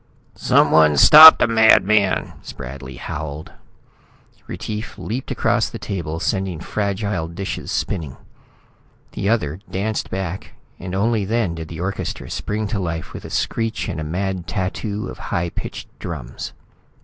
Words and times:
"Someone 0.33 0.97
stop 0.97 1.37
the 1.37 1.45
madman!" 1.45 2.33
Spradley 2.41 2.97
howled. 2.97 3.51
Retief 4.47 4.97
leaped 4.97 5.29
across 5.29 5.69
the 5.69 5.77
table, 5.77 6.19
sending 6.19 6.59
fragile 6.59 7.27
dishes 7.27 7.71
spinning. 7.71 8.17
The 9.11 9.29
other 9.29 9.59
danced 9.69 10.09
back, 10.09 10.53
and 10.79 10.95
only 10.95 11.23
then 11.23 11.53
did 11.53 11.67
the 11.67 11.81
orchestra 11.81 12.31
spring 12.31 12.65
to 12.69 12.79
life 12.79 13.13
with 13.13 13.25
a 13.25 13.29
screech 13.29 13.87
and 13.87 13.99
a 13.99 14.03
mad 14.03 14.47
tattoo 14.47 15.07
of 15.07 15.19
high 15.29 15.49
pitched 15.51 15.87
drums. 15.99 16.53